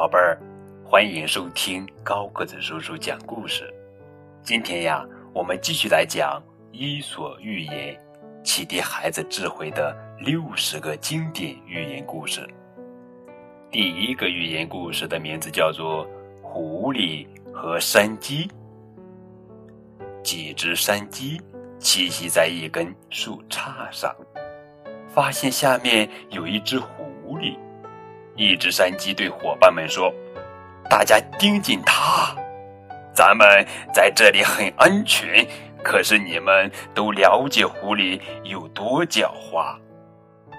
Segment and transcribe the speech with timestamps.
[0.00, 0.40] 宝贝儿，
[0.82, 3.70] 欢迎收听高个子叔叔讲故事。
[4.42, 7.94] 今天呀，我们继续来讲《伊索寓言》，
[8.42, 12.48] 启迪孩子智慧的六十个经典寓言故事。
[13.70, 16.06] 第一个寓言故事的名字叫做
[16.42, 18.46] 《狐狸和山鸡》。
[20.22, 21.38] 几只山鸡
[21.78, 24.16] 栖息在一根树杈上，
[25.10, 27.54] 发现下面有一只狐狸。
[28.40, 30.10] 一只山鸡对伙伴们说
[30.88, 32.34] ：“大家盯紧它，
[33.12, 33.46] 咱们
[33.92, 35.46] 在这里很安全。
[35.82, 39.76] 可是你们都了解狐狸有多狡猾。”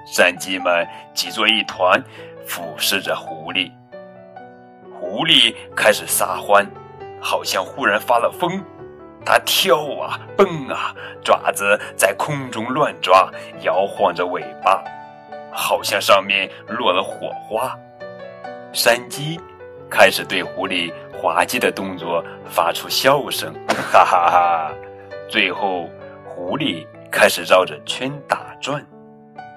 [0.05, 1.99] 山鸡们挤作一团，
[2.45, 3.71] 俯视着狐狸。
[4.99, 6.63] 狐狸开始撒欢，
[7.20, 8.63] 好像忽然发了疯。
[9.26, 10.93] 它跳啊蹦啊，
[11.23, 14.84] 爪子在空中乱抓，摇晃着尾巴。
[15.52, 17.77] 好像上面落了火花，
[18.74, 19.40] 山鸡
[19.90, 23.54] 开始对狐狸滑稽的动作发出笑声，
[23.91, 24.71] 哈哈哈！
[25.30, 25.90] 最后，
[26.26, 28.85] 狐狸开始绕着圈打转，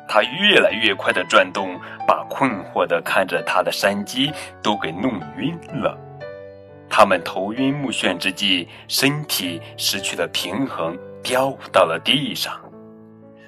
[0.08, 5.98] 它越来越快的转动，把困惑的看着它的山鸡都给弄晕了。
[6.90, 12.52] 他们头晕目眩之际，身体失去了平衡，掉到了地上。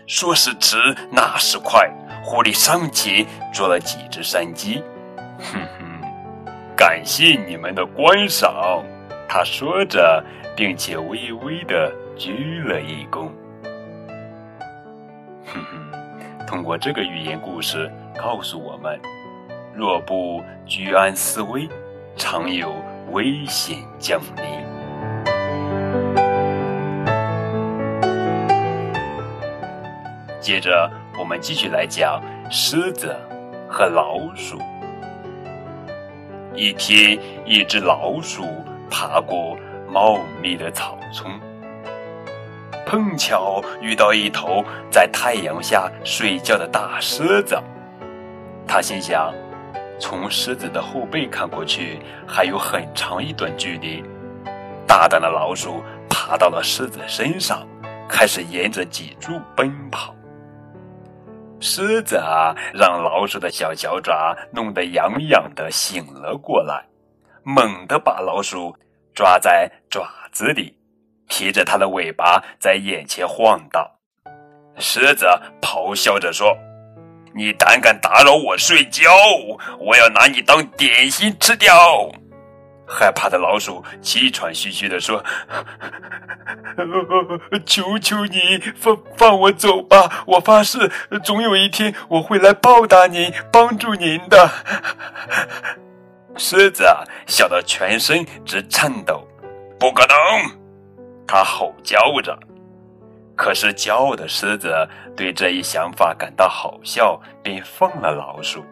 [0.08, 0.76] 说时迟，
[1.12, 1.88] 那时快。
[2.28, 4.82] 狐狸上前捉了几只山鸡，
[5.38, 6.44] 哼哼，
[6.76, 8.82] 感谢你们的观赏。
[9.28, 10.24] 他说着，
[10.56, 13.28] 并且微微的鞠了一躬。
[15.44, 17.88] 哼哼，通过这个寓言故事
[18.20, 19.00] 告诉我们：
[19.72, 21.68] 若不居安思危，
[22.16, 22.74] 常有
[23.12, 24.66] 危险降临。
[30.40, 33.16] 接着，我们继续来讲狮子
[33.68, 34.58] 和老鼠。
[36.54, 38.44] 一天，一只老鼠
[38.90, 39.56] 爬过
[39.88, 41.30] 茂密的草丛，
[42.86, 47.56] 碰巧遇到一头在太阳下睡觉的大狮子。
[48.66, 49.32] 他心想，
[49.98, 54.02] 从狮子的后背看过去，还有很长一段距离。
[54.86, 57.66] 大胆的老鼠爬到了狮子身上，
[58.08, 60.15] 开始沿着脊柱奔跑。
[61.58, 66.84] 狮子啊，让老鼠的小脚爪弄得痒痒的，醒了过来，
[67.42, 68.76] 猛地把老鼠
[69.14, 70.76] 抓在爪子里，
[71.28, 73.90] 提着它的尾巴在眼前晃荡。
[74.78, 75.26] 狮子
[75.62, 76.54] 咆哮着说
[77.34, 79.10] ：“你胆敢打扰我睡觉，
[79.78, 81.72] 我要拿你当点心吃掉！”
[82.86, 85.24] 害怕的老鼠气喘吁吁地说
[87.64, 90.24] ：“求求你放放我走吧！
[90.26, 90.90] 我发誓，
[91.24, 94.50] 总有一天我会来报答您，帮助您的。”
[96.36, 96.84] 狮子
[97.26, 99.26] 笑得全身直颤抖
[99.80, 100.16] ，“不可能！”
[101.26, 102.38] 他吼叫着。
[103.34, 108.64] 可是骄傲的狮子对这一想法感到好笑，便放了老鼠。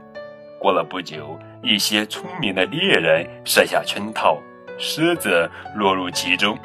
[0.59, 1.39] 过了不久。
[1.67, 4.37] 一些聪明的猎人设下圈套，
[4.79, 6.59] 狮子落入其中。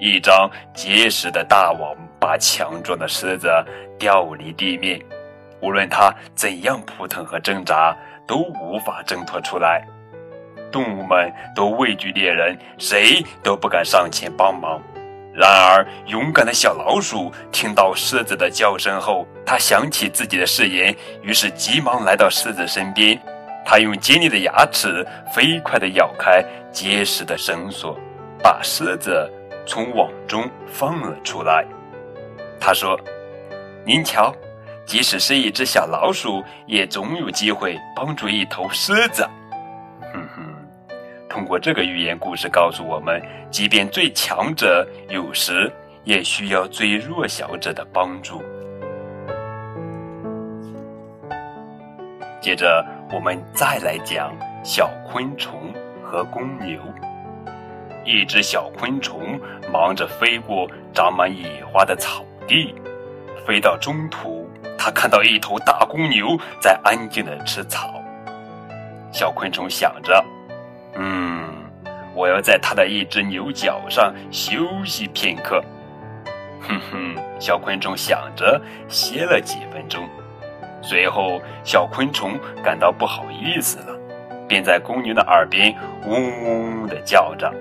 [0.00, 3.48] 一张结实的大网把强壮的狮子
[3.98, 4.98] 吊离地面，
[5.60, 7.94] 无论它怎样扑腾和挣扎，
[8.26, 9.86] 都无法挣脱出来。
[10.72, 14.80] 动物们都畏惧猎人，谁都不敢上前帮忙。
[15.34, 23.20] 然而，勇敢的小老鼠听到狮子的叫声后，它想起自己的誓言，于是急忙来到狮子身边。
[23.64, 27.96] 他用尖利的牙齿飞快地咬开结实的绳索，
[28.42, 29.30] 把狮子
[29.66, 31.66] 从网中放了出来。
[32.60, 32.98] 他说
[33.86, 34.34] ：“您瞧，
[34.84, 39.22] 即使是一只小老鼠，也总有机会帮助一头狮子。”
[40.12, 40.54] 哼哼，
[41.28, 45.70] 通过这个寓言故事告诉我们，即便最强者有时
[46.04, 48.42] 也需要最弱小者的帮助。
[52.40, 52.84] 接着。
[53.12, 56.78] 我们再来讲小昆虫和公牛。
[58.10, 59.38] 一只小昆虫
[59.72, 62.74] 忙着飞过长满野花的草地，
[63.46, 68.02] 飞到中途，它看到一头大公牛在安静的吃草。
[69.12, 70.24] 小昆虫想着
[70.98, 71.48] ：“嗯，
[72.12, 75.62] 我要在它的一只牛角上休息片刻。”
[76.60, 80.02] 哼哼，小昆虫想着，歇了几分钟。
[80.82, 83.96] 随后，小昆虫感到不好意思了，
[84.48, 85.72] 便在公牛的耳边
[86.06, 87.52] 嗡嗡地叫着：“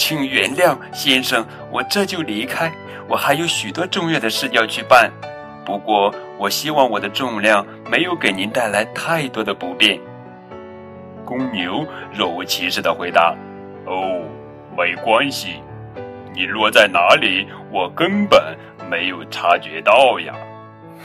[0.00, 2.72] 请原谅，先生，我这就离开。
[3.06, 5.12] 我还有许多重要的事要去办。
[5.62, 10.00] 不过，我希望我的重量没有给您带来太多的不便。”
[11.22, 13.36] 公牛若无其事的回答
[13.84, 14.24] ：“哦，
[14.74, 15.62] 没关系，
[16.32, 18.56] 你落在哪里，我根本
[18.90, 20.34] 没有察觉到呀。”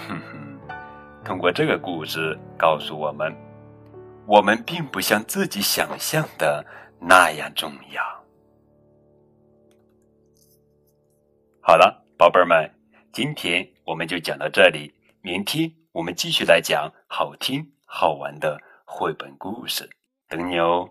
[0.07, 0.75] 哼哼，
[1.21, 3.35] 通过这个故事告诉我们，
[4.25, 6.65] 我们并不像自己想象的
[6.97, 8.01] 那样重要。
[11.67, 12.71] 好了，宝贝儿们，
[13.11, 19.89] 今天我们就讲到这里，明天我们继续来讲好听好玩的绘本故事，
[20.29, 20.87] 等你哦。